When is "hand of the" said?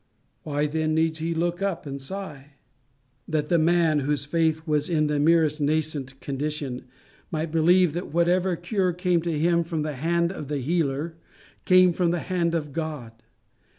9.97-10.57